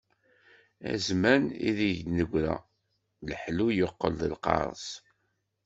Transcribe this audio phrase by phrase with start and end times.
[0.89, 2.55] A zzman ideg d-negra,
[3.27, 4.85] leḥlu yeqqel d lqareṣ.